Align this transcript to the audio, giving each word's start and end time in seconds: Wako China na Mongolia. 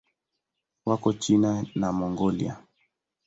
Wako 0.87 1.09
China 1.21 1.51
na 1.79 1.87
Mongolia. 1.97 2.53